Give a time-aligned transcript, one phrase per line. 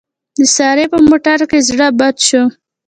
[0.37, 2.43] د سارې په موټر کې زړه بد شو.